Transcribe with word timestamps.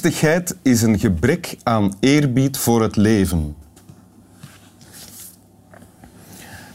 Geestigheid 0.00 0.56
is 0.62 0.82
een 0.82 0.98
gebrek 0.98 1.56
aan 1.62 1.94
eerbied 2.00 2.56
voor 2.56 2.82
het 2.82 2.96
leven. 2.96 3.56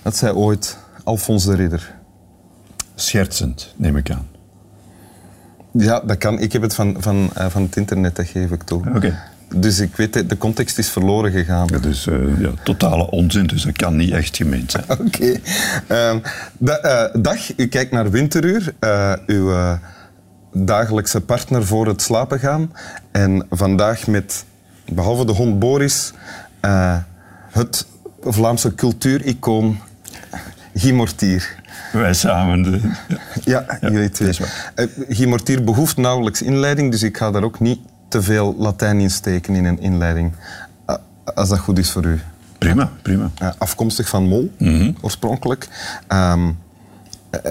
Dat 0.01 0.17
zei 0.17 0.33
ooit 0.33 0.77
Alfons 1.03 1.45
de 1.45 1.55
Ridder. 1.55 1.95
Schertsend, 2.95 3.73
neem 3.75 3.97
ik 3.97 4.09
aan. 4.11 4.27
Ja, 5.71 5.99
dat 5.99 6.17
kan. 6.17 6.39
Ik 6.39 6.53
heb 6.53 6.61
het 6.61 6.75
van, 6.75 6.95
van, 6.99 7.29
uh, 7.37 7.45
van 7.49 7.61
het 7.61 7.75
internet, 7.75 8.15
dat 8.15 8.27
geef 8.27 8.51
ik 8.51 8.63
toe. 8.63 8.83
Oké. 8.95 9.19
Dus 9.55 9.79
ik 9.79 9.95
weet, 9.95 10.29
de 10.29 10.37
context 10.37 10.77
is 10.77 10.89
verloren 10.89 11.31
gegaan. 11.31 11.67
Ja, 11.71 11.77
dus 11.77 12.07
uh, 12.07 12.39
ja, 12.39 12.51
totale 12.63 13.09
onzin, 13.09 13.47
dus 13.47 13.63
dat 13.63 13.77
kan 13.77 13.95
niet 13.95 14.11
echt 14.11 14.35
gemeend 14.35 14.71
zijn. 14.71 14.83
Oké. 14.89 15.03
Okay. 15.03 15.41
Uh, 16.15 16.21
da, 16.57 17.09
uh, 17.13 17.21
dag, 17.21 17.57
u 17.57 17.67
kijkt 17.67 17.91
naar 17.91 18.11
Winteruur, 18.11 18.73
uw 19.25 19.77
dagelijkse 20.55 21.21
partner 21.21 21.65
voor 21.65 21.87
het 21.87 22.01
slapen 22.01 22.39
gaan. 22.39 22.71
En 23.11 23.45
vandaag 23.49 24.07
met, 24.07 24.45
behalve 24.91 25.25
de 25.25 25.31
hond 25.31 25.59
Boris, 25.59 26.13
het 27.51 27.85
Vlaamse 28.21 28.75
cultuuricoon 28.75 29.79
Guy 30.73 30.91
Mortier. 30.91 31.63
Wij 31.91 32.13
samen. 32.13 32.63
De... 32.63 32.79
Ja, 33.43 33.65
ja, 33.81 33.89
jullie 33.89 34.09
twee. 34.09 34.37
Uh, 34.75 34.85
Guy 35.09 35.27
Mortier 35.27 35.63
behoeft 35.63 35.97
nauwelijks 35.97 36.41
inleiding, 36.41 36.91
dus 36.91 37.03
ik 37.03 37.17
ga 37.17 37.31
daar 37.31 37.43
ook 37.43 37.59
niet 37.59 37.79
te 38.07 38.21
veel 38.21 38.55
Latijn 38.57 38.99
in 38.99 39.11
steken 39.11 39.55
in 39.55 39.65
een 39.65 39.79
inleiding. 39.79 40.33
Uh, 40.89 40.95
als 41.35 41.49
dat 41.49 41.59
goed 41.59 41.77
is 41.77 41.91
voor 41.91 42.05
u. 42.05 42.19
Prima, 42.57 42.91
prima. 43.01 43.31
Uh, 43.41 43.49
afkomstig 43.57 44.07
van 44.07 44.23
Mol, 44.23 44.51
mm 44.57 44.79
-hmm. 44.79 44.95
oorspronkelijk. 45.01 45.67
Um, 46.07 46.57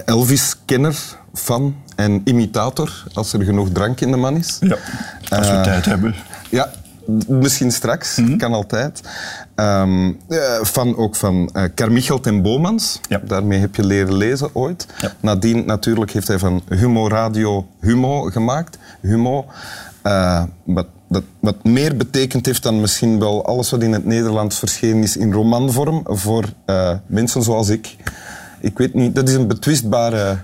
Elvis-kenner, 0.05 0.97
fan 1.35 1.77
en 1.97 2.21
imitator, 2.25 3.05
als 3.13 3.33
er 3.33 3.43
genoeg 3.45 3.69
drank 3.73 4.01
in 4.01 4.11
de 4.11 4.17
man 4.17 4.37
is. 4.37 4.59
Ja, 4.61 4.77
als 5.29 5.51
we 5.51 5.61
tijd 5.61 5.85
hebben. 5.85 6.15
Ja, 6.51 6.71
Misschien 7.29 7.73
straks, 7.73 8.17
mm 8.17 8.27
-hmm. 8.27 8.39
kan 8.39 8.53
altijd. 8.53 9.01
Um, 9.57 10.19
van, 10.63 10.97
ook 10.97 11.17
van 11.17 11.51
uh, 11.57 11.63
Carmichael 11.75 12.21
ten 12.21 12.43
Bomans. 12.43 13.01
Ja. 13.09 13.21
Daarmee 13.25 13.61
heb 13.61 13.77
je 13.77 13.85
leren 13.85 14.15
lezen 14.15 14.55
ooit. 14.55 14.87
Ja. 15.01 15.13
Nadien 15.21 15.67
natuurlijk 15.67 16.13
heeft 16.13 16.29
hij 16.29 16.39
van 16.39 16.63
Humo 16.69 17.09
Radio 17.09 17.67
Humo 17.81 18.23
gemaakt. 18.23 18.79
Humo. 19.01 19.47
Uh, 20.05 20.43
wat, 20.65 20.87
dat, 21.09 21.23
wat 21.41 21.65
meer 21.65 21.97
betekend 21.97 22.47
heeft 22.47 22.63
dan 22.63 22.81
misschien 22.81 23.19
wel 23.19 23.47
alles 23.47 23.71
wat 23.71 23.83
in 23.83 23.93
het 23.93 24.05
Nederlands 24.05 24.59
verschenen 24.59 25.03
is 25.03 25.17
in 25.17 25.33
romanvorm 25.33 26.01
voor 26.05 26.45
mensen 27.07 27.43
zoals 27.43 27.69
ik. 27.69 27.97
Ik 28.61 28.79
weet 28.79 28.95
niet, 28.95 29.15
dat 29.15 29.29
is 29.29 29.35
een 29.35 29.47
betwistbare 29.47 30.39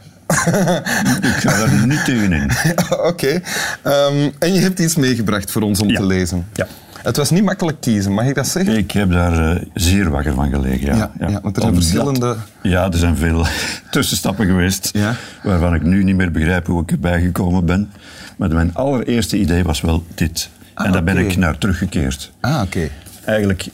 ik 1.31 1.37
ga 1.37 1.59
daar 1.59 1.87
niet 1.87 2.05
tegenin. 2.05 2.51
Oké. 2.91 3.07
Okay. 3.07 3.43
Um, 3.85 4.33
en 4.39 4.53
je 4.53 4.61
hebt 4.61 4.79
iets 4.79 4.97
meegebracht 4.97 5.51
voor 5.51 5.63
ons 5.63 5.81
om 5.81 5.89
ja. 5.89 5.97
te 5.97 6.07
lezen. 6.07 6.47
Ja. 6.53 6.67
Het 7.03 7.17
was 7.17 7.31
niet 7.31 7.45
makkelijk 7.45 7.81
kiezen, 7.81 8.13
mag 8.13 8.27
ik 8.27 8.35
dat 8.35 8.49
zeggen? 8.49 8.77
Ik 8.77 8.91
heb 8.91 9.11
daar 9.11 9.57
uh, 9.57 9.63
zeer 9.75 10.11
wakker 10.11 10.35
van 10.35 10.51
gelegen, 10.51 10.87
ja. 10.87 10.97
Ja, 10.97 11.11
ja. 11.19 11.29
ja 11.29 11.41
want 11.43 11.57
er 11.57 11.63
zijn 11.63 11.75
Omdat, 11.75 11.89
verschillende... 11.89 12.37
Ja, 12.63 12.85
er 12.91 12.99
zijn 12.99 13.17
veel 13.17 13.47
tussenstappen 13.91 14.47
geweest, 14.47 14.91
ja. 14.93 15.15
waarvan 15.43 15.75
ik 15.75 15.83
nu 15.83 16.05
niet 16.05 16.17
meer 16.17 16.31
begrijp 16.31 16.67
hoe 16.67 16.83
ik 16.83 16.91
erbij 16.91 17.21
gekomen 17.21 17.65
ben. 17.65 17.91
Maar 18.37 18.55
mijn 18.55 18.75
allereerste 18.75 19.39
idee 19.39 19.63
was 19.63 19.81
wel 19.81 20.05
dit. 20.15 20.49
Ah, 20.75 20.87
en 20.87 20.93
daar 20.93 21.05
ben 21.05 21.19
ik 21.19 21.37
naar 21.37 21.59
teruggekeerd. 21.59 22.33
Ah, 22.41 22.63
oké. 22.65 22.89
Eigenlijk 23.25 23.67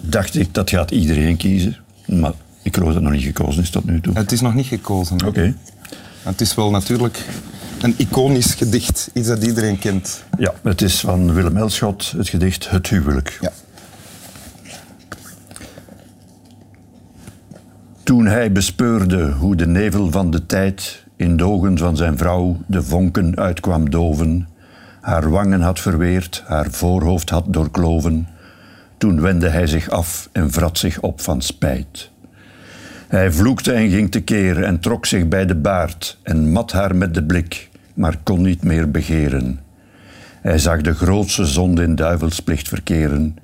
dacht 0.00 0.36
ik, 0.36 0.54
dat 0.54 0.70
gaat 0.70 0.90
iedereen 0.90 1.36
kiezen. 1.36 1.76
Maar 2.06 2.32
ik 2.66 2.74
geloof 2.74 2.92
dat 2.92 3.02
het 3.02 3.04
nog 3.04 3.12
niet 3.12 3.22
gekozen 3.22 3.62
is 3.62 3.70
tot 3.70 3.84
nu 3.84 4.00
toe. 4.00 4.14
Het 4.14 4.32
is 4.32 4.40
nog 4.40 4.54
niet 4.54 4.66
gekozen. 4.66 5.26
Oké. 5.26 5.54
Het 6.22 6.40
is 6.40 6.54
wel 6.54 6.70
natuurlijk 6.70 7.24
een 7.80 7.94
iconisch 7.96 8.54
gedicht, 8.54 9.10
iets 9.12 9.28
dat 9.28 9.44
iedereen 9.44 9.78
kent. 9.78 10.24
Ja, 10.38 10.54
het 10.62 10.82
is 10.82 11.00
van 11.00 11.32
Willem 11.32 11.56
Elschot, 11.56 12.14
het 12.16 12.28
gedicht 12.28 12.70
Het 12.70 12.88
Huwelijk. 12.88 13.38
Ja. 13.40 13.52
Toen 18.02 18.26
hij 18.26 18.52
bespeurde 18.52 19.30
hoe 19.30 19.56
de 19.56 19.66
nevel 19.66 20.10
van 20.10 20.30
de 20.30 20.46
tijd 20.46 21.04
in 21.16 21.36
de 21.36 21.44
ogen 21.44 21.78
van 21.78 21.96
zijn 21.96 22.18
vrouw 22.18 22.56
de 22.66 22.82
vonken 22.82 23.36
uitkwam 23.36 23.90
doven, 23.90 24.48
haar 25.00 25.30
wangen 25.30 25.60
had 25.60 25.80
verweerd, 25.80 26.42
haar 26.46 26.70
voorhoofd 26.70 27.30
had 27.30 27.44
doorkloven, 27.48 28.28
toen 28.98 29.20
wendde 29.20 29.48
hij 29.48 29.66
zich 29.66 29.90
af 29.90 30.28
en 30.32 30.50
vrat 30.50 30.78
zich 30.78 31.00
op 31.00 31.20
van 31.20 31.42
spijt. 31.42 32.10
Hij 33.08 33.32
vloekte 33.32 33.72
en 33.72 33.90
ging 33.90 34.10
tekeer 34.10 34.62
en 34.62 34.80
trok 34.80 35.06
zich 35.06 35.28
bij 35.28 35.46
de 35.46 35.54
baard 35.54 36.18
en 36.22 36.52
mat 36.52 36.72
haar 36.72 36.96
met 36.96 37.14
de 37.14 37.24
blik, 37.24 37.68
maar 37.94 38.16
kon 38.22 38.42
niet 38.42 38.62
meer 38.62 38.90
begeren. 38.90 39.60
Hij 40.40 40.58
zag 40.58 40.80
de 40.80 40.94
grootste 40.94 41.44
zonde 41.44 41.82
in 41.82 41.94
duivelsplicht 41.94 42.68
verkeren 42.68 43.36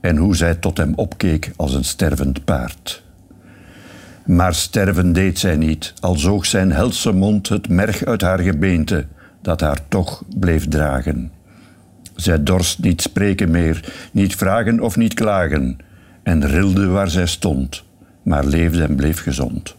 en 0.00 0.16
hoe 0.16 0.36
zij 0.36 0.54
tot 0.54 0.76
hem 0.76 0.92
opkeek 0.94 1.50
als 1.56 1.74
een 1.74 1.84
stervend 1.84 2.44
paard. 2.44 3.02
Maar 4.26 4.54
sterven 4.54 5.12
deed 5.12 5.38
zij 5.38 5.56
niet, 5.56 5.94
al 6.00 6.16
zoog 6.16 6.46
zijn 6.46 6.72
helse 6.72 7.12
mond 7.12 7.48
het 7.48 7.68
merg 7.68 8.04
uit 8.04 8.20
haar 8.20 8.38
gebeente, 8.38 9.06
dat 9.42 9.60
haar 9.60 9.80
toch 9.88 10.22
bleef 10.36 10.68
dragen. 10.68 11.32
Zij 12.14 12.42
dorst 12.42 12.78
niet 12.82 13.02
spreken 13.02 13.50
meer, 13.50 13.92
niet 14.12 14.34
vragen 14.36 14.80
of 14.80 14.96
niet 14.96 15.14
klagen, 15.14 15.76
en 16.22 16.46
rilde 16.46 16.86
waar 16.86 17.10
zij 17.10 17.26
stond, 17.26 17.84
maar 18.24 18.44
leefde 18.44 18.82
en 18.82 18.96
bleef 18.96 19.20
gezond. 19.20 19.76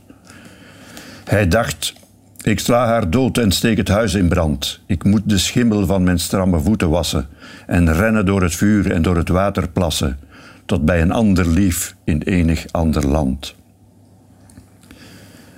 Hij 1.23 1.47
dacht, 1.47 1.94
ik 2.41 2.59
sla 2.59 2.85
haar 2.85 3.09
dood 3.09 3.38
en 3.38 3.51
steek 3.51 3.78
het 3.78 3.88
huis 3.88 4.13
in 4.13 4.29
brand. 4.29 4.79
Ik 4.85 5.03
moet 5.03 5.29
de 5.29 5.38
schimmel 5.38 5.85
van 5.85 6.03
mijn 6.03 6.19
stramme 6.19 6.59
voeten 6.59 6.89
wassen 6.89 7.28
en 7.67 7.94
rennen 7.94 8.25
door 8.25 8.41
het 8.41 8.55
vuur 8.55 8.91
en 8.91 9.01
door 9.01 9.17
het 9.17 9.29
water 9.29 9.69
plassen, 9.69 10.19
tot 10.66 10.85
bij 10.85 11.01
een 11.01 11.11
ander 11.11 11.47
lief 11.47 11.95
in 12.03 12.22
enig 12.22 12.66
ander 12.72 13.07
land. 13.07 13.55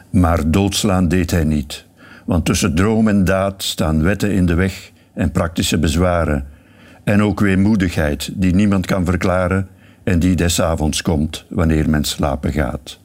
Maar 0.10 0.52
doodslaan 0.52 1.08
deed 1.08 1.32
hij 1.32 1.44
niet, 1.44 1.86
want 2.26 2.46
tussen 2.46 2.76
droom 2.76 3.08
en 3.08 3.24
daad 3.24 3.64
staan 3.64 4.04
wetten 4.04 4.32
in 4.32 4.46
de 4.46 4.54
weg 4.54 4.92
en 5.14 5.32
praktische 5.32 5.80
bezwaren, 5.80 6.46
en 7.04 7.24
ook 7.24 7.40
weemoedigheid 7.40 8.32
die 8.34 8.56
niemand 8.56 8.86
kan 8.86 9.06
verklaren 9.06 9.68
en 10.08 10.20
die 10.20 10.36
des 10.36 10.62
avonds 10.62 11.02
komt 11.02 11.46
wanneer 11.50 11.90
men 11.90 12.04
slapen 12.04 12.54
gaat. 12.54 13.00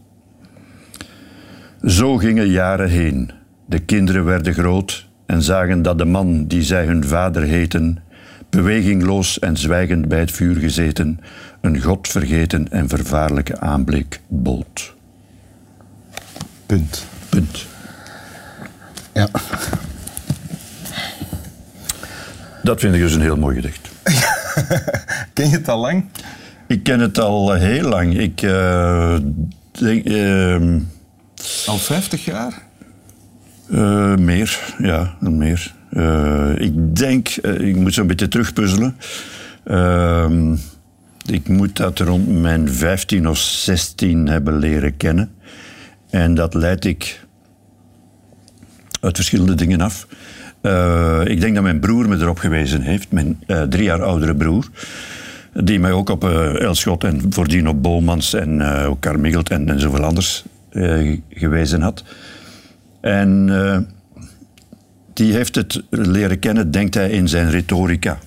Zo 1.85 2.17
gingen 2.17 2.49
jaren 2.49 2.89
heen. 2.89 3.31
De 3.67 3.79
kinderen 3.79 4.25
werden 4.25 4.55
groot 4.55 5.09
en 5.27 5.43
zagen 5.43 5.83
dat 5.83 5.99
de 5.99 6.05
man 6.05 6.47
die 6.47 6.63
zij 6.63 6.85
hun 6.87 7.05
vader 7.05 7.43
heten, 7.43 8.03
bewegingloos 8.51 9.39
en 9.39 9.57
zwijgend 9.57 10.09
bij 10.09 10.19
het 10.19 10.31
vuur 10.31 10.57
gezeten, 10.57 11.21
een 11.61 11.81
godvergeten 11.81 12.71
en 12.71 12.89
vervaarlijke 12.89 13.61
aanblik 13.61 14.21
bood. 14.29 14.95
Punt. 16.67 17.07
Punt. 17.29 17.67
Ja. 19.15 19.29
Dat 22.63 22.81
vind 22.81 22.95
ik 22.95 23.01
dus 23.01 23.15
een 23.15 23.21
heel 23.21 23.37
mooi 23.37 23.55
gedicht. 23.55 23.89
Ken 25.35 25.49
je 25.49 25.57
het 25.57 25.69
al 25.69 25.79
lang? 25.79 26.05
Ik 26.73 26.83
ken 26.83 27.01
het 27.01 27.19
al 27.19 27.53
heel 27.53 27.89
lang. 27.89 28.19
Ik 28.19 28.43
uh, 28.43 29.17
denk... 29.73 30.09
Uh, 30.09 30.77
Al 31.67 31.79
50 31.79 32.25
jaar? 32.25 32.63
Uh, 33.69 34.17
meer, 34.17 34.75
ja, 34.79 35.17
meer. 35.21 35.75
Ik 36.57 36.97
denk, 36.97 37.29
ik 37.29 37.77
moet 37.77 37.95
zo'n 37.95 38.07
beetje 38.07 38.29
terugpuzzelen. 38.29 38.97
Ehm, 39.65 40.57
ik 41.27 41.49
moet 41.49 41.77
dat 41.77 41.99
rond 41.99 42.41
mijn 42.41 42.69
15 42.69 43.29
of 43.29 43.39
16 43.39 44.29
hebben 44.29 44.59
leren 44.59 44.97
kennen. 44.97 45.31
En 46.11 46.35
dat 46.35 46.55
leid 46.55 46.85
ik 46.85 47.21
uit 49.01 49.17
verschillende 49.17 49.55
dingen 49.55 49.81
af. 49.81 50.07
ik 51.25 51.41
denk 51.41 51.55
dat 51.55 51.63
mijn 51.63 51.81
broer 51.81 52.09
me 52.09 52.17
erop 52.17 52.39
gewezen 52.39 52.81
heeft, 52.81 53.13
mijn 53.13 53.39
drie 53.69 53.85
jaar 53.85 54.03
oudere 54.03 54.37
broer. 54.37 54.69
Die 55.53 55.81
mij 55.81 55.93
ook 55.93 56.09
op 56.09 56.25
Elschot 56.25 57.05
en 57.05 57.23
voordien 57.29 57.69
op 57.69 57.83
Bomans 57.83 58.35
en 58.35 58.63
ook 58.63 59.01
Carmichelt 59.01 59.51
en, 59.51 59.69
en 59.69 59.81
zoveel 59.81 60.05
anders 60.05 60.45
gewezen 61.31 61.83
had. 61.83 62.05
En 63.03 63.49
uh, 63.49 63.79
die 65.13 65.33
heeft 65.33 65.55
het 65.55 65.83
leren 65.91 66.39
kennen, 66.39 66.71
denkt 66.71 66.95
hij, 66.95 67.11
in 67.11 67.29
zijn 67.29 67.51
retorica. 67.51 68.19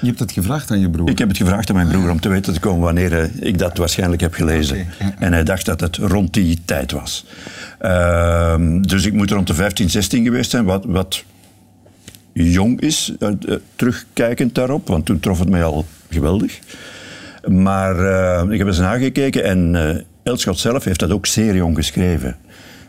Je 0.00 0.06
hebt 0.06 0.18
het 0.18 0.32
gevraagd 0.32 0.70
aan 0.70 0.80
je 0.80 0.90
broer? 0.90 1.08
Ik 1.08 1.18
heb 1.18 1.28
het 1.28 1.36
gevraagd 1.36 1.70
aan 1.70 1.76
mijn 1.76 1.88
broer 1.88 2.10
om 2.10 2.20
te 2.20 2.28
weten 2.28 2.52
te 2.52 2.60
komen 2.60 2.80
wanneer 2.80 3.12
uh, 3.12 3.48
ik 3.48 3.58
dat 3.58 3.76
waarschijnlijk 3.76 4.20
heb 4.20 4.34
gelezen. 4.34 4.86
Okay. 5.00 5.14
En 5.18 5.32
hij 5.32 5.44
dacht 5.44 5.66
dat 5.66 5.80
het 5.80 5.96
rond 5.96 6.34
die 6.34 6.58
tijd 6.64 6.92
was. 6.92 7.26
Uh, 7.82 8.54
dus 8.80 9.04
ik 9.04 9.12
moet 9.12 9.30
rond 9.30 9.46
de 9.46 9.54
15, 9.54 9.90
16 9.90 10.24
geweest 10.24 10.50
zijn, 10.50 10.64
wat, 10.64 10.84
wat 10.84 11.24
jong 12.32 12.80
is, 12.80 13.12
uh, 13.18 13.30
terugkijkend 13.76 14.54
daarop, 14.54 14.88
want 14.88 15.06
toen 15.06 15.20
trof 15.20 15.38
het 15.38 15.48
mij 15.48 15.64
al 15.64 15.84
geweldig. 16.10 16.58
Maar 17.46 17.94
ik 18.52 18.58
heb 18.58 18.66
eens 18.66 18.78
nagekeken 18.78 19.44
en 19.44 19.76
Elschot 20.22 20.58
zelf 20.58 20.84
heeft 20.84 21.00
dat 21.00 21.10
ook 21.10 21.26
zeer 21.26 21.54
jong 21.54 21.76
geschreven. 21.76 22.36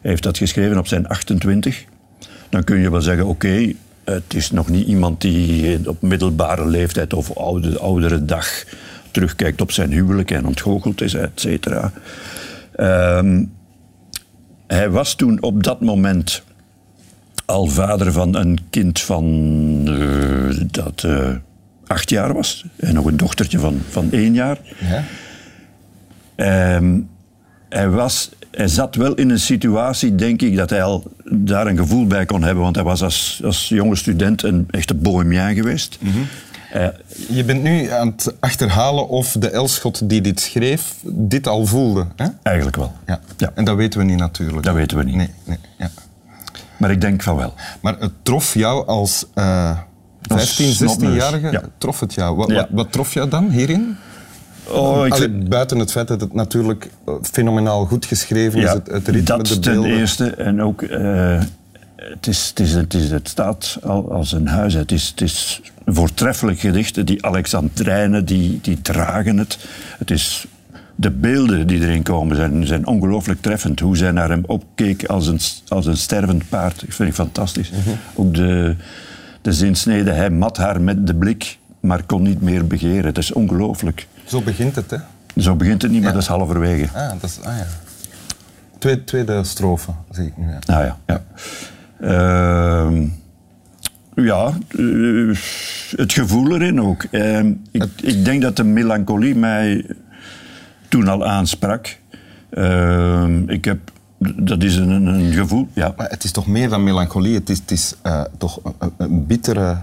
Hij 0.02 0.12
heeft 0.12 0.24
dat 0.24 0.38
geschreven 0.38 0.78
op 0.78 0.88
zijn 0.88 1.08
28. 1.08 1.84
Dan 2.50 2.64
kun 2.64 2.80
je 2.80 2.92
wel 2.92 3.02
zeggen, 3.02 3.26
oké, 3.26 3.74
Het 4.04 4.34
is 4.34 4.52
nog 4.52 4.70
niet 4.70 4.88
iemand 4.88 5.22
die 5.22 5.90
op 5.90 6.02
middelbare 6.02 6.66
leeftijd 6.66 7.14
of 7.14 7.38
oude, 7.38 7.80
oudere 7.80 8.26
dag 8.26 8.64
terugkijkt 9.12 9.62
op 9.62 9.72
zijn 9.72 9.92
huwelijk 9.92 10.32
en 10.32 10.46
ontgoocheld 10.46 11.02
is, 11.02 11.14
et 11.14 11.32
cetera. 11.36 11.92
Ehm, 12.76 13.44
hij 14.68 14.90
was 14.90 15.16
toen 15.16 15.42
op 15.42 15.64
dat 15.64 15.82
moment 15.82 16.44
al 17.52 17.66
vader 17.66 18.12
van 18.12 18.36
een 18.36 18.60
kind 18.70 19.00
van 19.00 19.26
uh, 19.90 20.62
dat 20.72 21.04
uh, 21.06 21.30
acht 21.88 22.10
jaar 22.10 22.34
was. 22.34 22.66
En 22.76 22.94
nog 22.94 23.06
een 23.06 23.18
dochtertje 23.18 23.60
van, 23.60 23.82
van 23.90 24.12
één 24.12 24.34
jaar. 24.34 24.58
Ja. 24.80 25.04
Um, 26.76 27.10
hij, 27.70 27.90
was, 27.90 28.30
hij 28.52 28.68
zat 28.68 28.96
wel 28.96 29.14
in 29.14 29.30
een 29.30 29.40
situatie, 29.40 30.16
denk 30.16 30.42
ik, 30.42 30.56
dat 30.56 30.70
hij 30.70 30.84
al 30.84 31.04
daar 31.32 31.68
een 31.68 31.78
gevoel 31.78 32.08
bij 32.08 32.26
kon 32.26 32.44
hebben. 32.44 32.64
Want 32.64 32.76
hij 32.76 32.86
was 32.86 33.04
als, 33.04 33.42
als 33.44 33.70
jonge 33.70 33.96
student 33.96 34.44
een 34.44 34.68
echte 34.70 34.94
bohemien 34.94 35.56
geweest. 35.56 35.98
Mm 36.02 36.12
-hmm. 36.12 36.28
uh, 36.76 36.88
je 37.30 37.44
bent 37.44 37.64
nu 37.64 37.90
aan 37.90 38.08
het 38.08 38.36
achterhalen 38.40 39.08
of 39.08 39.36
de 39.40 39.50
Elschot 39.50 40.10
die 40.10 40.22
dit 40.22 40.40
schreef, 40.40 40.96
dit 41.06 41.48
al 41.48 41.66
voelde. 41.66 42.08
Hè? 42.16 42.26
Eigenlijk 42.44 42.76
wel. 42.76 42.94
Ja. 43.06 43.20
ja. 43.38 43.52
En 43.56 43.66
dat 43.66 43.76
weten 43.76 44.00
we 44.00 44.06
niet 44.06 44.20
natuurlijk. 44.20 44.64
Dat 44.64 44.76
weten 44.76 44.98
we 44.98 45.04
niet. 45.04 45.16
Nee, 45.16 45.30
nee. 45.44 45.58
Ja. 45.78 45.92
Maar 46.82 46.92
ik 46.92 47.02
denk 47.02 47.24
van 47.24 47.36
wel. 47.36 47.54
Maar 47.82 47.96
het 48.00 48.12
trof 48.24 48.54
jou 48.54 48.88
als 48.88 49.26
uh, 49.36 49.78
15, 50.22 50.90
16-jarige? 50.90 51.52
Ja. 51.52 51.62
Trof 51.78 52.00
het 52.00 52.14
jou? 52.14 52.36
Wat, 52.36 52.50
ja. 52.50 52.56
wat, 52.56 52.68
wat 52.72 52.92
trof 52.92 53.14
jou 53.14 53.30
dan 53.30 53.50
hierin? 53.50 53.98
Oh, 54.68 55.06
ik 55.06 55.14
Allee, 55.14 55.30
buiten 55.30 55.80
het 55.80 55.92
feit 55.92 56.08
dat 56.08 56.22
het 56.22 56.34
natuurlijk 56.34 56.90
fenomenaal 57.22 57.86
goed 57.86 58.06
geschreven 58.06 58.60
ja, 58.60 58.68
is, 58.68 58.74
het, 58.74 58.88
het 58.88 59.08
ritme, 59.08 59.38
dat 59.38 59.48
de 59.48 59.60
ten 59.60 59.84
eerste. 59.84 60.30
En 60.30 60.62
ook, 60.62 60.82
uh, 60.82 61.42
het, 61.96 62.28
is, 62.28 62.48
het, 62.48 62.60
is, 62.60 62.74
het, 62.74 62.94
is, 62.94 63.12
het 63.12 63.30
staat 63.30 63.78
als 64.10 64.32
een 64.32 64.48
huis. 64.48 64.74
Het 64.74 64.92
is, 64.92 65.08
het 65.08 65.22
is 65.22 65.62
voortreffelijk 65.86 66.60
gedichten. 66.60 67.06
Die 67.06 67.26
Alexandrijnen, 67.26 68.26
die, 68.26 68.60
die 68.62 68.82
dragen 68.82 69.38
het. 69.38 69.58
Het 69.98 70.12
is 70.12 70.46
de 71.02 71.12
beelden 71.12 71.68
die 71.68 71.82
erin 71.82 72.04
komen 72.04 72.36
zijn, 72.36 72.68
zijn 72.68 72.88
ongelooflijk 72.88 73.42
treffend. 73.42 73.80
Hoe 73.80 73.98
zij 73.98 74.12
naar 74.12 74.30
hem 74.30 74.44
opkeek 74.46 75.06
als 75.06 75.28
een, 75.28 75.40
als 75.68 75.86
een 75.86 75.98
stervend 75.98 76.50
paard. 76.50 76.84
Ik 76.84 76.94
vind 76.94 77.08
het 77.08 77.18
fantastisch. 77.18 77.70
Mm 77.70 77.80
-hmm. 77.84 77.98
Ook 78.14 78.34
de, 78.34 78.76
de 79.42 79.54
zinsnede, 79.54 80.12
hij 80.12 80.30
mat 80.30 80.58
haar 80.58 80.82
met 80.82 81.08
de 81.08 81.16
blik, 81.16 81.58
maar 81.80 82.04
kon 82.04 82.22
niet 82.22 82.42
meer 82.42 82.68
begeren. 82.68 83.06
Het 83.06 83.18
is 83.18 83.34
ongelooflijk. 83.34 84.08
Zo 84.26 84.42
begint 84.42 84.76
het, 84.76 84.92
hè? 84.92 84.98
Zo 85.38 85.56
begint 85.56 85.82
het 85.82 85.92
niet, 85.92 86.00
maar 86.00 86.10
ja. 86.10 86.16
dat 86.16 86.24
is 86.24 86.30
halverwege. 86.30 86.98
Ah, 86.98 87.10
dat 87.10 87.24
is, 87.24 87.40
ah 87.44 87.58
ja. 87.58 87.66
Tweede, 88.78 89.04
tweede 89.04 89.44
strofe, 89.44 89.92
zie 90.12 90.26
ik 90.26 90.38
nu. 90.38 90.46
Ja. 90.50 90.60
Ah 90.66 90.86
ja, 90.86 90.98
ja. 91.06 91.24
Uh, 92.02 93.08
ja, 94.16 94.54
uh, 94.72 95.38
het 95.96 96.14
gevoel 96.14 96.56
erin 96.56 96.82
ook. 96.82 97.06
Uh, 97.12 97.40
ik, 97.72 97.86
ik, 98.02 98.26
denk 98.26 98.42
dat 98.42 98.56
de 98.56 98.64
melancholie 98.64 99.36
mij 99.36 99.86
toen 100.92 101.08
al 101.08 101.26
aansprak. 101.26 101.98
Ehm, 102.50 103.50
ik 103.50 103.66
heb 103.66 103.80
dat 104.36 104.64
is 104.64 104.76
een, 104.76 105.06
een, 105.06 105.32
gevoel, 105.34 105.68
ja. 105.74 105.94
Maar 105.98 106.10
het 106.10 106.24
is 106.24 106.32
toch 106.32 106.48
meer 106.48 106.70
dan 106.70 106.84
melancholie? 106.84 107.34
Het 107.34 107.50
is, 107.50 107.60
het 107.60 107.72
is 107.72 107.96
uh, 108.04 108.22
toch 108.38 108.60
een, 108.80 108.92
een, 108.98 109.26
bittere, 109.26 109.78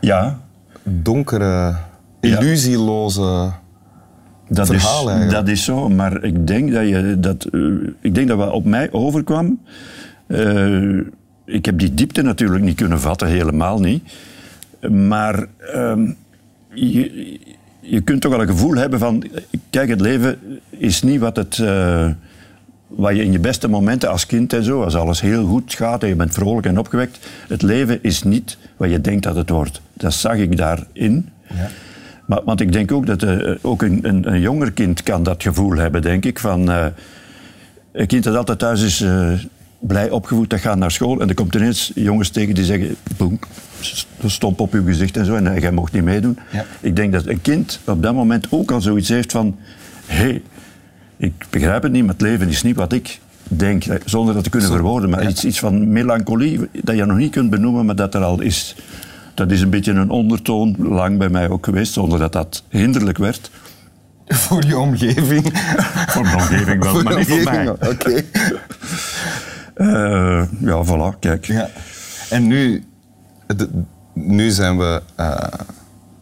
ja. 0.00 0.40
donkere, 0.82 1.76
illusieloze 2.20 3.52
dat 4.48 4.66
verhaal 4.66 5.02
is, 5.02 5.08
eigenlijk. 5.08 5.30
Dat 5.30 5.48
is 5.48 5.64
zo, 5.64 5.88
maar 5.88 6.24
ik 6.24 6.46
denk 6.46 6.72
dat, 6.72 6.88
je, 6.88 7.16
dat, 7.18 7.46
uh, 7.50 7.88
ik 8.00 8.14
denk 8.14 8.28
dat 8.28 8.36
wat 8.36 8.50
op 8.50 8.64
mij 8.64 8.92
overkwam... 8.92 9.60
Uh, 10.26 11.00
ik 11.44 11.64
heb 11.64 11.78
die 11.78 11.94
diepte 11.94 12.22
natuurlijk 12.22 12.64
niet 12.64 12.76
kunnen 12.76 13.00
vatten, 13.00 13.28
helemaal 13.28 13.80
niet. 13.80 14.12
Maar 14.90 15.46
uh, 15.74 16.08
je, 16.72 17.38
je 17.90 18.00
kunt 18.00 18.20
toch 18.20 18.30
wel 18.30 18.40
een 18.40 18.48
gevoel 18.48 18.74
hebben 18.74 18.98
van... 18.98 19.24
Kijk, 19.70 19.88
het 19.88 20.00
leven 20.00 20.38
is 20.70 21.02
niet 21.02 21.20
wat 21.20 21.36
het 21.36 21.58
wat 22.90 23.16
je 23.16 23.24
in 23.24 23.32
je 23.32 23.38
beste 23.38 23.68
momenten 23.68 24.10
als 24.10 24.26
kind 24.26 24.52
en 24.52 24.64
zo, 24.64 24.82
als 24.82 24.94
alles 24.94 25.20
heel 25.20 25.46
goed 25.46 25.74
gaat 25.74 26.02
en 26.02 26.08
je 26.08 26.14
bent 26.14 26.34
vrolijk 26.34 26.66
en 26.66 26.78
opgewekt, 26.78 27.18
het 27.48 27.62
leven 27.62 28.02
is 28.02 28.22
niet 28.22 28.58
wat 28.76 28.90
je 28.90 29.00
denkt 29.00 29.22
dat 29.22 29.36
het 29.36 29.50
wordt. 29.50 29.80
Dat 29.92 30.12
zag 30.12 30.36
ik 30.36 30.56
daarin. 30.56 31.28
Ja. 31.48 31.68
Maar, 32.26 32.40
want 32.44 32.60
ik 32.60 32.72
denk 32.72 32.92
ook 32.92 33.06
dat 33.06 33.22
uh, 33.22 33.54
ook 33.60 33.82
een, 33.82 33.98
een, 34.02 34.32
een, 34.32 34.40
jonger 34.40 34.72
kind 34.72 35.02
kan 35.02 35.22
dat 35.22 35.42
gevoel 35.42 35.76
hebben, 35.76 36.02
denk 36.02 36.24
ik, 36.24 36.38
van 36.38 36.70
uh, 36.70 36.86
een 37.92 38.06
kind 38.06 38.24
dat 38.24 38.36
altijd 38.36 38.58
thuis 38.58 38.82
is 38.82 39.00
uh, 39.00 39.32
blij 39.78 40.10
opgevoed, 40.10 40.50
dat 40.50 40.60
gaat 40.60 40.78
naar 40.78 40.90
school 40.90 41.20
en 41.20 41.28
er 41.28 41.34
komt 41.34 41.54
ineens 41.54 41.92
jongens 41.94 42.28
tegen 42.28 42.54
die 42.54 42.64
zeggen, 42.64 42.96
boem, 43.16 43.38
stomp 44.26 44.60
op 44.60 44.72
uw 44.72 44.84
gezicht 44.84 45.16
en 45.16 45.24
zo 45.24 45.34
en 45.34 45.60
jij 45.60 45.72
mocht 45.72 45.92
niet 45.92 46.04
meedoen. 46.04 46.38
Ja. 46.52 46.64
Ik 46.80 46.96
denk 46.96 47.12
dat 47.12 47.26
een 47.26 47.40
kind 47.40 47.80
op 47.84 48.02
dat 48.02 48.14
moment 48.14 48.46
ook 48.50 48.70
al 48.70 48.80
zoiets 48.80 49.08
heeft 49.08 49.32
van, 49.32 49.56
hé, 50.06 50.16
hey, 50.16 50.42
ik 51.16 51.32
begrijp 51.50 51.82
het 51.82 51.92
niet, 51.92 52.02
maar 52.02 52.12
het 52.12 52.20
leven 52.20 52.48
is 52.48 52.62
niet 52.62 52.76
wat 52.76 52.92
ik 52.92 53.20
denk, 53.42 53.84
zonder 54.04 54.34
dat 54.34 54.44
te 54.44 54.50
kunnen 54.50 54.70
verwoorden. 54.70 55.10
Maar 55.10 55.28
iets, 55.28 55.44
iets 55.44 55.58
van 55.58 55.92
melancholie 55.92 56.60
dat 56.72 56.96
je 56.96 57.04
nog 57.04 57.16
niet 57.16 57.30
kunt 57.30 57.50
benoemen, 57.50 57.86
maar 57.86 57.96
dat 57.96 58.14
er 58.14 58.22
al 58.22 58.40
is. 58.40 58.76
Dat 59.34 59.50
is 59.50 59.60
een 59.60 59.70
beetje 59.70 59.92
een 59.92 60.10
ondertoon, 60.10 60.76
lang 60.78 61.18
bij 61.18 61.28
mij 61.28 61.48
ook 61.48 61.64
geweest, 61.64 61.92
zonder 61.92 62.18
dat 62.18 62.32
dat 62.32 62.64
hinderlijk 62.68 63.18
werd. 63.18 63.50
Voor 64.26 64.66
je 64.66 64.78
omgeving? 64.78 65.50
voor 66.06 66.22
mijn 66.22 66.36
omgeving 66.36 66.82
wel, 66.82 66.92
voor 66.94 67.02
maar 67.02 67.16
niet 67.16 67.28
voor 67.28 67.42
mij. 67.42 67.68
Oké. 67.68 67.88
Okay. 67.88 68.24
Uh, 69.76 70.42
ja, 70.60 70.84
voilà, 70.84 71.18
kijk. 71.18 71.46
Ja. 71.46 71.70
En 72.30 72.46
nu, 72.46 72.84
de, 73.56 73.68
nu 74.12 74.50
zijn 74.50 74.78
we... 74.78 75.02
Uh, 75.20 75.36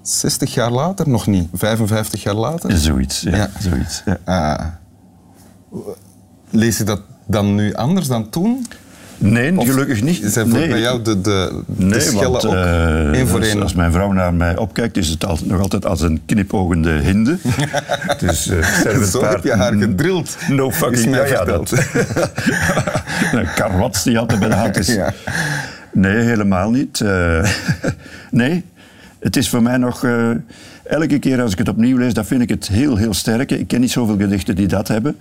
60 0.03 0.55
jaar 0.55 0.71
later, 0.71 1.09
nog 1.09 1.27
niet, 1.27 1.49
55 1.53 2.23
jaar 2.23 2.35
later. 2.35 2.77
Zoiets, 2.77 3.21
ja. 3.21 3.37
ja. 3.37 3.51
Zoiets, 3.61 4.03
ja. 4.05 4.19
Uh, 4.29 5.81
lees 6.51 6.79
je 6.79 6.85
dat 6.85 7.01
dan 7.27 7.55
nu 7.55 7.75
anders 7.75 8.07
dan 8.07 8.31
toen? 8.31 8.67
Nee, 9.19 9.59
of 9.59 9.69
gelukkig 9.69 10.03
niet. 10.03 10.21
Zijn 10.25 10.49
nee. 10.49 10.69
bij 10.69 10.81
jou 10.81 11.03
de, 11.03 11.21
de, 11.21 11.63
nee, 11.67 11.91
de 11.91 12.01
schellen 12.01 12.31
want, 12.31 12.47
ook 12.47 12.53
uh, 12.53 13.11
één 13.11 13.29
voor 13.29 13.39
als, 13.39 13.49
één? 13.49 13.63
als 13.63 13.75
mijn 13.75 13.93
vrouw 13.93 14.13
naar 14.13 14.35
mij 14.35 14.57
opkijkt, 14.57 14.97
is 14.97 15.09
het 15.09 15.25
altijd, 15.25 15.51
nog 15.51 15.61
altijd 15.61 15.87
als 15.87 16.01
een 16.01 16.21
knipogende 16.27 16.91
hinde. 16.91 17.39
dus, 18.21 18.47
uh, 18.47 19.03
Zo 19.03 19.25
heb 19.25 19.45
je 19.45 19.53
haar 19.53 19.73
gedrild. 19.73 20.37
No 20.49 20.71
fucking 20.71 21.11
mij 21.11 21.29
ja, 21.29 21.45
dat. 21.45 21.73
een 23.33 23.49
karwats 23.55 24.03
die 24.03 24.19
altijd 24.19 24.41
bij 24.41 24.49
de 24.49 24.55
hand 24.55 24.77
is. 24.77 24.95
Ja. 24.95 25.13
Nee, 25.93 26.17
helemaal 26.17 26.71
niet. 26.71 27.01
Uh, 27.01 27.51
nee, 28.31 28.65
het 29.19 29.37
is 29.37 29.49
voor 29.49 29.63
mij 29.63 29.77
nog... 29.77 30.05
Uh, 30.05 30.31
elke 30.85 31.19
keer 31.19 31.43
als 31.43 31.53
ik 31.53 31.59
het 31.59 31.69
opnieuw 31.69 31.97
lees, 31.97 32.15
dan 32.15 32.25
vind 32.25 32.43
ik 32.43 32.49
het 32.49 32.69
heel, 32.69 32.97
heel 32.97 33.15
sterk. 33.15 33.51
Ik 33.51 33.69
ken 33.69 33.81
niet 33.81 33.91
zoveel 33.91 34.17
gedichten 34.17 34.57
die 34.57 34.67
dat 34.67 34.89
hebben. 34.89 35.17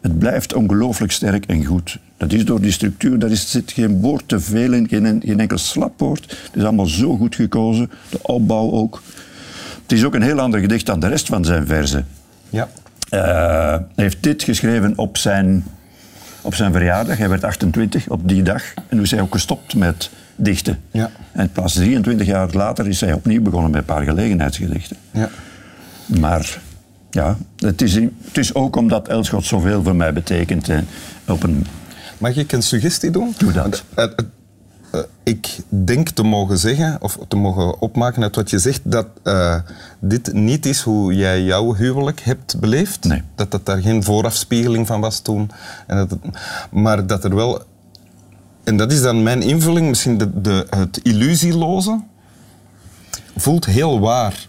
Het 0.00 0.18
blijft 0.18 0.54
ongelooflijk 0.54 1.12
sterk 1.12 1.46
en 1.46 1.64
goed. 1.64 1.98
Dat 2.16 2.32
is 2.32 2.44
door 2.44 2.60
die 2.60 2.70
structuur, 2.70 3.18
daar 3.18 3.30
is, 3.30 3.50
zit 3.50 3.72
geen 3.72 4.00
woord 4.00 4.28
te 4.28 4.40
veel 4.40 4.72
in, 4.72 4.88
geen, 4.88 5.22
geen 5.24 5.40
enkel 5.40 5.58
slapwoord. 5.58 6.22
Het 6.22 6.50
is 6.56 6.62
allemaal 6.62 6.86
zo 6.86 7.16
goed 7.16 7.34
gekozen, 7.34 7.90
de 8.10 8.18
opbouw 8.22 8.70
ook. 8.70 9.02
Het 9.82 9.92
is 9.92 10.04
ook 10.04 10.14
een 10.14 10.22
heel 10.22 10.40
ander 10.40 10.60
gedicht 10.60 10.86
dan 10.86 11.00
de 11.00 11.08
rest 11.08 11.26
van 11.26 11.44
zijn 11.44 11.66
verzen. 11.66 12.06
Ja. 12.50 12.68
Uh, 13.10 13.20
hij 13.94 14.04
heeft 14.04 14.22
dit 14.22 14.42
geschreven 14.42 14.92
op 14.98 15.16
zijn, 15.16 15.64
op 16.46 16.54
zijn 16.54 16.72
verjaardag. 16.72 17.18
Hij 17.18 17.28
werd 17.28 17.44
28 17.44 18.08
op 18.08 18.28
die 18.28 18.42
dag. 18.42 18.74
En 18.74 18.82
toen 18.88 19.02
is 19.02 19.10
hij 19.10 19.20
ook 19.20 19.32
gestopt 19.32 19.74
met 19.74 20.10
dichten. 20.36 20.80
Ja. 20.90 21.10
En 21.32 21.50
pas 21.50 21.72
23 21.72 22.26
jaar 22.26 22.48
later 22.52 22.88
is 22.88 23.00
hij 23.00 23.12
opnieuw 23.12 23.42
begonnen 23.42 23.70
met 23.70 23.80
een 23.80 23.86
paar 23.86 24.04
gelegenheidsgedichten. 24.04 24.96
Ja. 25.10 25.30
Maar 26.06 26.58
ja, 27.10 27.36
het 27.58 27.82
is, 27.82 27.94
het 27.94 28.38
is 28.38 28.54
ook 28.54 28.76
omdat 28.76 29.08
Elschot 29.08 29.44
zoveel 29.44 29.82
voor 29.82 29.96
mij 29.96 30.12
betekent. 30.12 30.68
Eh, 30.68 30.78
op 31.26 31.42
een... 31.42 31.66
Mag 32.18 32.36
ik 32.36 32.52
een 32.52 32.62
suggestie 32.62 33.10
doen? 33.10 33.34
Doe 33.36 33.52
dat. 33.52 33.84
Ik 35.26 35.58
denk 35.68 36.08
te 36.08 36.22
mogen 36.22 36.58
zeggen, 36.58 36.96
of 37.00 37.18
te 37.28 37.36
mogen 37.36 37.80
opmaken 37.80 38.22
uit 38.22 38.36
wat 38.36 38.50
je 38.50 38.58
zegt, 38.58 38.80
dat 38.84 39.06
dit 39.98 40.32
niet 40.32 40.66
is 40.66 40.80
hoe 40.80 41.14
jij 41.14 41.42
jouw 41.42 41.74
huwelijk 41.74 42.20
hebt 42.20 42.60
beleefd. 42.60 43.04
Nee. 43.04 43.22
Dat 43.34 43.50
dat 43.50 43.66
daar 43.66 43.80
geen 43.80 44.02
voorafspiegeling 44.02 44.86
van 44.86 45.00
was 45.00 45.20
toen. 45.20 45.50
En 45.86 45.96
dat 45.96 46.10
het, 46.10 46.20
maar 46.70 47.06
dat 47.06 47.24
er 47.24 47.34
wel... 47.34 47.62
En 48.64 48.76
dat 48.76 48.92
is 48.92 49.02
dan 49.02 49.22
mijn 49.22 49.42
invulling, 49.42 49.88
misschien 49.88 50.18
de, 50.18 50.40
de, 50.40 50.66
het 50.70 51.00
illusieloze 51.02 52.00
voelt 53.36 53.64
heel 53.64 54.00
waar. 54.00 54.46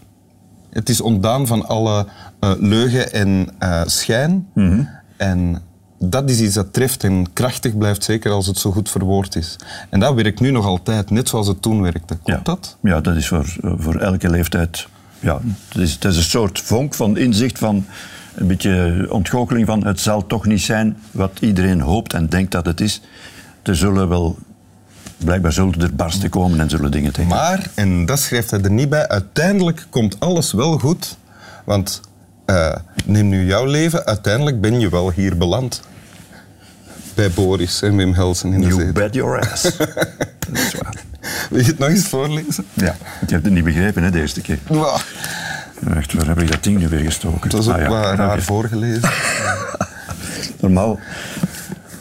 Het 0.70 0.88
is 0.88 1.00
ontdaan 1.00 1.46
van 1.46 1.66
alle 1.66 2.06
uh, 2.40 2.50
leugen 2.58 3.12
en 3.12 3.48
uh, 3.62 3.82
schijn. 3.86 4.48
Mm 4.54 4.70
-hmm. 4.70 4.88
En 5.16 5.62
dat 5.98 6.30
is 6.30 6.40
iets 6.40 6.54
dat 6.54 6.72
treft 6.72 7.04
en 7.04 7.32
krachtig 7.32 7.76
blijft, 7.76 8.04
zeker 8.04 8.30
als 8.30 8.46
het 8.46 8.58
zo 8.58 8.70
goed 8.70 8.90
verwoord 8.90 9.36
is. 9.36 9.56
En 9.90 10.00
dat 10.00 10.14
werkt 10.14 10.40
nu 10.40 10.50
nog 10.50 10.66
altijd, 10.66 11.10
net 11.10 11.28
zoals 11.28 11.46
het 11.46 11.62
toen 11.62 11.82
werkte. 11.82 12.18
Klopt 12.22 12.26
ja. 12.26 12.40
dat? 12.42 12.76
Ja, 12.82 13.00
dat 13.00 13.16
is 13.16 13.28
voor, 13.28 13.56
voor 13.62 13.96
elke 13.96 14.30
leeftijd. 14.30 14.86
Ja, 15.20 15.40
het, 15.68 15.82
is, 15.82 15.92
het 15.92 16.04
is 16.04 16.16
een 16.16 16.22
soort 16.22 16.60
vonk 16.60 16.94
van 16.94 17.16
inzicht, 17.16 17.58
van 17.58 17.86
een 18.34 18.46
beetje 18.46 19.06
ontgoocheling 19.10 19.66
van 19.66 19.86
het 19.86 20.00
zal 20.00 20.26
toch 20.26 20.46
niet 20.46 20.62
zijn 20.62 20.96
wat 21.10 21.38
iedereen 21.40 21.80
hoopt 21.80 22.12
en 22.12 22.28
denkt 22.28 22.52
dat 22.52 22.66
het 22.66 22.80
is. 22.80 23.00
Er 23.62 23.76
zullen 23.76 24.08
wel 24.08 24.38
Blijkbaar 25.24 25.52
zullen 25.52 25.80
er 25.80 25.94
barsten 25.94 26.30
komen 26.30 26.60
en 26.60 26.70
zullen 26.70 26.90
dingen 26.90 27.12
tegen. 27.12 27.30
Maar, 27.30 27.70
en 27.74 28.06
dat 28.06 28.18
schrijft 28.18 28.50
hij 28.50 28.60
er 28.60 28.70
niet 28.70 28.88
bij, 28.88 29.08
uiteindelijk 29.08 29.86
komt 29.90 30.20
alles 30.20 30.52
wel 30.52 30.78
goed. 30.78 31.16
Want 31.64 32.00
eh, 32.48 32.74
neem 33.04 33.28
nu 33.28 33.46
jouw 33.46 33.64
leven, 33.64 34.06
uiteindelijk 34.06 34.60
ben 34.60 34.80
je 34.80 34.88
wel 34.88 35.10
hier 35.10 35.36
beland. 35.36 35.82
Bij 37.14 37.30
Boris 37.30 37.82
en 37.82 37.96
Wim 37.96 38.14
Helsen 38.14 38.52
in 38.52 38.60
de 38.60 38.66
You 38.66 38.92
bet 38.92 39.14
your 39.14 39.50
ass. 39.50 39.62
dat 39.76 39.76
is 40.52 40.74
waar. 40.82 40.94
Wil 41.50 41.60
je 41.60 41.66
het 41.66 41.78
nog 41.78 41.88
eens 41.88 42.08
voorlezen? 42.08 42.64
Ja, 42.72 42.96
ik 43.20 43.30
heb 43.30 43.44
het 43.44 43.52
niet 43.52 43.64
begrepen 43.64 44.02
hè, 44.02 44.10
de 44.10 44.20
eerste 44.20 44.40
keer. 44.40 44.58
Wauw, 44.66 44.96
Echt, 45.96 46.12
waar 46.12 46.26
heb 46.26 46.40
ik 46.40 46.50
dat 46.50 46.62
ding 46.62 46.78
nu 46.78 46.88
weer 46.88 47.04
gestoken? 47.04 47.40
het 47.42 47.52
was 47.52 47.68
ook 47.68 47.74
Ah, 47.74 47.80
ja. 47.80 48.14
raar 48.14 48.42
voorgelezen. 48.42 49.10
Normaal 50.60 50.98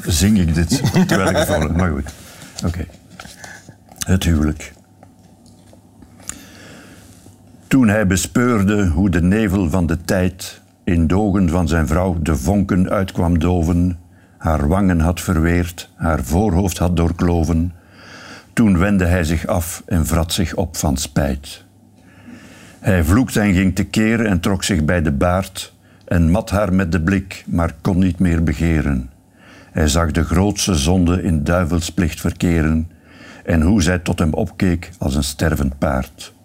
zing 0.05 0.39
ik 0.39 0.55
dit 0.55 0.81
terwijl 1.07 1.29
ik 1.29 1.35
het 1.47 1.75
maar 1.77 1.89
goed. 1.91 2.09
Oké. 2.65 2.85
Het 4.05 4.23
huwelijk. 4.23 4.73
Toen 7.67 7.87
hij 7.87 8.07
bespeurde 8.07 8.87
hoe 8.87 9.09
de 9.09 9.21
nevel 9.21 9.69
van 9.69 9.85
de 9.85 10.01
tijd 10.01 10.61
in 10.83 11.07
de 11.07 11.17
ogen 11.17 11.49
van 11.49 11.67
zijn 11.67 11.87
vrouw 11.87 12.17
de 12.21 12.35
vonken 12.35 12.89
uitkwam 12.89 13.39
doven, 13.39 13.99
haar 14.37 14.67
wangen 14.67 14.99
had 14.99 15.21
verweerd, 15.21 15.89
haar 15.95 16.23
voorhoofd 16.23 16.77
had 16.77 16.97
doorkloven, 16.97 17.73
toen 18.53 18.77
wendde 18.77 19.05
hij 19.05 19.23
zich 19.23 19.47
af 19.47 19.83
en 19.85 20.05
vrat 20.05 20.33
zich 20.33 20.55
op 20.55 20.77
van 20.77 20.97
spijt. 20.97 21.65
Hij 22.79 23.03
vloekte 23.03 23.39
en 23.39 23.53
ging 23.53 23.75
tekeer 23.75 24.25
en 24.25 24.39
trok 24.39 24.63
zich 24.63 24.85
bij 24.85 25.01
de 25.01 25.11
baard 25.11 25.73
en 26.05 26.31
mat 26.31 26.49
haar 26.49 26.73
met 26.73 26.91
de 26.91 27.01
blik, 27.01 27.43
maar 27.47 27.73
kon 27.81 27.97
niet 27.97 28.19
meer 28.19 28.43
begeren. 28.43 29.09
Hij 29.71 29.87
zag 29.87 30.11
de 30.11 30.23
grootste 30.23 30.75
zonde 30.75 31.23
in 31.23 31.43
duivelsplicht 31.43 32.21
verkeren 32.21 32.89
en 33.45 33.61
hoe 33.61 33.81
zij 33.81 33.99
tot 33.99 34.19
hem 34.19 34.33
opkeek 34.33 34.91
als 34.97 35.15
een 35.15 35.23
stervend 35.23 35.77
paard. 35.77 36.35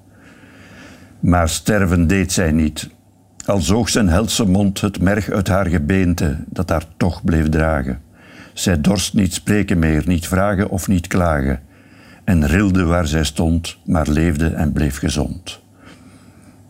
Maar 1.22 1.48
sterven 1.48 2.06
deed 2.06 2.32
zij 2.32 2.52
niet, 2.52 2.90
al 3.46 3.60
zoog 3.60 3.88
zijn 3.88 4.08
helse 4.08 4.46
mond 4.46 4.80
het 4.80 5.00
merg 5.00 5.30
uit 5.30 5.48
haar 5.48 5.66
gebeente 5.66 6.44
dat 6.46 6.68
haar 6.68 6.84
toch 6.96 7.24
bleef 7.24 7.48
dragen. 7.48 8.00
Zij 8.52 8.80
dorst 8.80 9.14
niet 9.14 9.34
spreken 9.34 9.78
meer, 9.78 10.02
niet 10.06 10.28
vragen 10.28 10.68
of 10.68 10.88
niet 10.88 11.06
klagen, 11.06 11.60
en 12.24 12.46
rilde 12.46 12.84
waar 12.84 13.06
zij 13.06 13.24
stond, 13.24 13.78
maar 13.84 14.08
leefde 14.08 14.46
en 14.46 14.72
bleef 14.72 14.98
gezond. 14.98 15.60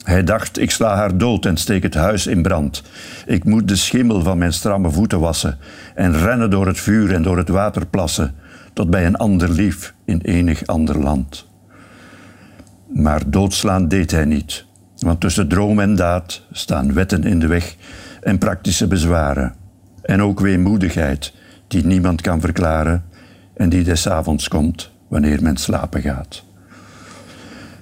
Hij 0.02 0.24
dacht, 0.24 0.58
ik 0.58 0.70
sla 0.70 0.96
haar 0.96 1.18
dood 1.18 1.46
en 1.46 1.56
steek 1.56 1.82
het 1.82 1.94
huis 1.94 2.26
in 2.26 2.42
brand. 2.42 2.82
Ik 3.26 3.44
moet 3.44 3.68
de 3.68 3.76
schimmel 3.76 4.22
van 4.22 4.38
mijn 4.38 4.52
stramme 4.52 4.90
voeten 4.90 5.20
wassen 5.20 5.58
en 5.94 6.18
rennen 6.18 6.50
door 6.50 6.66
het 6.66 6.80
vuur 6.80 7.14
en 7.14 7.22
door 7.22 7.36
het 7.36 7.48
water 7.48 7.86
plassen, 7.86 8.34
tot 8.72 8.90
bij 8.90 9.06
een 9.06 9.16
ander 9.16 9.50
lief 9.50 9.94
in 10.04 10.20
enig 10.20 10.66
ander 10.66 10.98
land. 10.98 11.50
Maar 12.94 13.30
doodslaan 13.30 13.88
deed 13.88 14.10
hij 14.10 14.24
niet, 14.24 14.64
want 14.98 15.20
tussen 15.20 15.48
droom 15.48 15.80
en 15.80 15.94
daad 15.94 16.42
staan 16.52 16.92
wetten 16.92 17.24
in 17.24 17.38
de 17.38 17.46
weg 17.46 17.76
en 18.20 18.38
praktische 18.38 18.86
bezwaren. 18.86 19.54
En 20.02 20.22
ook 20.22 20.40
weemoedigheid, 20.40 21.34
die 21.68 21.86
niemand 21.86 22.20
kan 22.20 22.40
verklaren 22.40 23.04
en 23.54 23.68
die 23.68 23.84
des 23.84 24.08
avonds 24.08 24.48
komt 24.48 24.90
wanneer 25.08 25.42
men 25.42 25.56
slapen 25.56 26.02
gaat. 26.02 26.44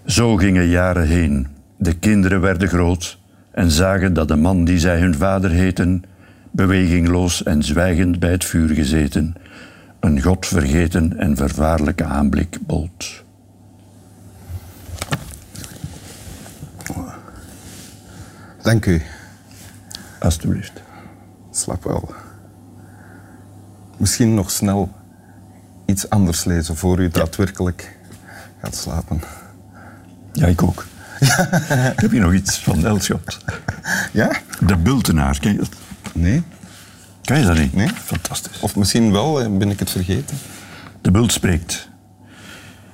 Zo 0.07 0.37
gingen 0.37 0.67
jaren 0.67 1.07
heen. 1.07 1.47
De 1.77 1.95
kinderen 1.95 2.41
werden 2.41 2.69
groot 2.69 3.19
en 3.51 3.71
zagen 3.71 4.15
dat 4.15 4.29
de 4.29 4.37
man 4.37 4.65
die 4.65 4.79
zij 4.79 4.99
hun 5.01 5.15
vader 5.15 5.51
heten, 5.51 6.03
bewegingloos 6.51 7.43
en 7.43 7.63
zwijgend 7.63 8.19
bij 8.19 8.31
het 8.31 8.45
vuur 8.45 8.69
gezeten, 8.69 9.35
een 10.01 10.23
God 10.23 10.47
vergeten 10.47 11.19
en 11.19 11.37
vervaarlijke 11.37 12.05
aanblik 12.05 12.59
bood. 12.67 13.25
Dank 18.63 18.87
u. 18.87 19.03
Alsjeblieft. 20.21 20.73
Slaap 21.51 21.85
wel. 21.85 22.15
Misschien 23.97 24.35
nog 24.35 24.51
snel 24.51 24.93
iets 25.87 26.11
anders 26.11 26.45
lezen 26.45 26.77
voor 26.77 26.99
u 26.99 27.09
daadwerkelijk 27.09 27.99
gaat 28.61 28.77
slapen. 28.77 29.21
Ja, 30.33 30.47
ik 30.47 30.63
ook. 30.63 30.87
heb 32.01 32.11
hier 32.11 32.21
nog 32.21 32.33
iets 32.33 32.59
van 32.59 32.87
Elschot. 32.87 33.39
Ja? 34.13 34.31
De 34.61 34.77
Bultenaar, 34.77 35.39
ken 35.39 35.53
je 35.53 35.59
dat? 35.59 35.69
Nee? 36.13 36.43
Ken 37.23 37.39
je 37.39 37.47
dat 37.47 37.59
niet? 37.59 37.75
Nee. 37.75 37.89
Fantastisch. 37.89 38.61
Of 38.61 38.77
misschien 38.77 39.13
wel, 39.13 39.41
eh, 39.41 39.57
ben 39.57 39.71
ik 39.71 39.79
het 39.79 39.91
vergeten. 39.91 40.37
De 41.01 41.11
bult 41.11 41.33
spreekt. 41.33 41.90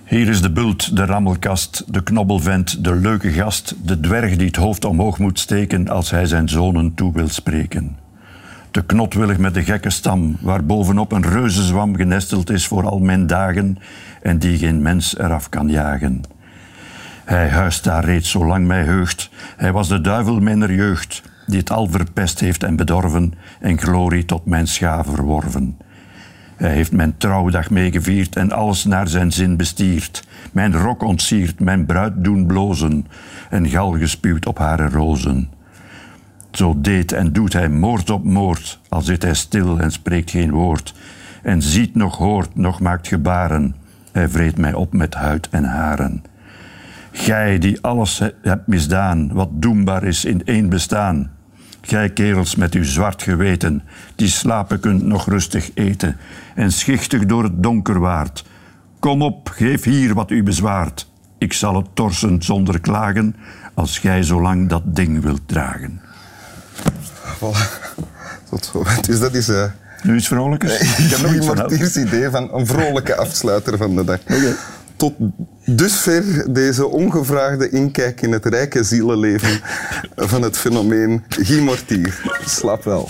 Hier 0.06 0.28
is 0.28 0.42
de 0.42 0.50
bult, 0.52 0.96
de 0.96 1.04
rammelkast, 1.04 1.92
de 1.92 2.02
knobbelvent, 2.02 2.84
de 2.84 2.94
leuke 2.94 3.30
gast, 3.30 3.74
de 3.82 4.00
dwerg 4.00 4.36
die 4.36 4.46
het 4.46 4.56
hoofd 4.56 4.84
omhoog 4.84 5.18
moet 5.18 5.38
steken 5.38 5.88
als 5.88 6.10
hij 6.10 6.26
zijn 6.26 6.48
zonen 6.48 6.94
toe 6.94 7.12
wil 7.12 7.28
spreken. 7.28 7.96
De 8.70 8.84
knotwillig 8.84 9.38
met 9.38 9.54
de 9.54 9.64
gekke 9.64 9.90
stam, 9.90 10.36
waar 10.40 10.64
bovenop 10.64 11.12
een 11.12 11.26
reuzenzwam 11.26 11.96
genesteld 11.96 12.50
is 12.50 12.66
voor 12.66 12.86
al 12.86 12.98
mijn 12.98 13.26
dagen 13.26 13.78
en 14.22 14.38
die 14.38 14.58
geen 14.58 14.82
mens 14.82 15.18
eraf 15.18 15.48
kan 15.48 15.68
jagen. 15.68 16.20
Hij 17.24 17.48
huist 17.48 17.84
daar 17.84 18.04
reeds 18.04 18.30
zolang 18.30 18.66
mij 18.66 18.82
heugt. 18.82 19.30
Hij 19.56 19.72
was 19.72 19.88
de 19.88 20.00
duivel 20.00 20.40
mijner 20.40 20.74
jeugd, 20.74 21.22
die 21.46 21.58
het 21.58 21.70
al 21.70 21.88
verpest 21.90 22.40
heeft 22.40 22.62
en 22.62 22.76
bedorven 22.76 23.34
en 23.60 23.78
glorie 23.78 24.24
tot 24.24 24.46
mijn 24.46 24.66
scha 24.66 25.04
verworven. 25.04 25.76
Hij 26.56 26.72
heeft 26.72 26.92
mijn 26.92 27.16
trouwdag 27.16 27.70
meegevierd 27.70 28.36
en 28.36 28.52
alles 28.52 28.84
naar 28.84 29.08
zijn 29.08 29.32
zin 29.32 29.56
bestierd. 29.56 30.24
Mijn 30.52 30.76
rok 30.76 31.02
ontsierd, 31.02 31.60
mijn 31.60 31.86
bruid 31.86 32.12
doen 32.16 32.46
blozen 32.46 33.06
en 33.50 33.68
gal 33.68 33.92
gespuwd 33.92 34.46
op 34.46 34.58
hare 34.58 34.88
rozen. 34.88 35.50
Zo 36.50 36.74
deed 36.80 37.12
en 37.12 37.32
doet 37.32 37.52
hij 37.52 37.68
moord 37.68 38.10
op 38.10 38.24
moord, 38.24 38.80
al 38.88 39.00
zit 39.00 39.22
hij 39.22 39.34
stil 39.34 39.78
en 39.78 39.92
spreekt 39.92 40.30
geen 40.30 40.50
woord. 40.50 40.94
En 41.42 41.62
ziet 41.62 41.94
nog 41.94 42.16
hoort, 42.16 42.56
nog 42.56 42.80
maakt 42.80 43.08
gebaren. 43.08 43.74
Hij 44.12 44.28
vreet 44.28 44.58
mij 44.58 44.74
op 44.74 44.92
met 44.92 45.14
huid 45.14 45.48
en 45.50 45.64
haren. 45.64 46.22
Gij 47.12 47.58
die 47.58 47.80
alles 47.80 48.18
he- 48.18 48.32
hebt 48.42 48.66
misdaan, 48.66 49.32
wat 49.32 49.48
doenbaar 49.52 50.04
is 50.04 50.24
in 50.24 50.44
één 50.44 50.68
bestaan. 50.68 51.30
Gij 51.86 52.10
kerels 52.10 52.54
met 52.54 52.74
uw 52.74 52.84
zwart 52.84 53.22
geweten, 53.22 53.82
die 54.14 54.28
slapen 54.28 54.80
kunt 54.80 55.02
nog 55.02 55.28
rustig 55.28 55.70
eten 55.74 56.16
en 56.54 56.72
schichtig 56.72 57.26
door 57.26 57.42
het 57.42 57.62
donker 57.62 58.00
waart. 58.00 58.44
Kom 58.98 59.22
op, 59.22 59.48
geef 59.54 59.84
hier 59.84 60.14
wat 60.14 60.30
u 60.30 60.42
bezwaart. 60.42 61.08
Ik 61.38 61.52
zal 61.52 61.76
het 61.76 61.86
torsen 61.94 62.42
zonder 62.42 62.80
klagen, 62.80 63.36
als 63.74 63.98
gij 63.98 64.22
zolang 64.22 64.68
dat 64.68 64.82
ding 64.84 65.22
wilt 65.22 65.40
dragen. 65.46 66.00
Voilà. 67.36 67.94
Tot 68.50 68.70
zo. 68.72 68.84
Dus 69.06 69.18
dat 69.18 69.34
is... 69.34 69.48
eh 69.48 69.64
Nu 70.02 70.16
is 70.16 70.26
vrolijker. 70.28 70.70
Ik 70.80 71.10
heb 71.10 71.20
nog 71.20 71.30
helpen. 71.32 71.56
Martiers 71.56 71.96
idee 71.96 72.30
van 72.30 72.54
een 72.54 72.66
vrolijke 72.66 73.16
afsluiter 73.16 73.76
van 73.76 73.96
de 73.96 74.04
dag. 74.04 74.20
Tot 74.96 75.14
dusver 75.64 76.52
deze 76.52 76.86
ongevraagde 76.86 77.70
inkijk 77.70 78.22
in 78.22 78.32
het 78.32 78.46
rijke 78.46 78.84
zielenleven 78.84 79.60
van 80.16 80.42
het 80.42 80.58
fenomeen 80.58 81.24
Guy 81.28 81.60
Mortier. 81.60 82.20
Slaap 82.44 82.84
wel. 82.84 83.08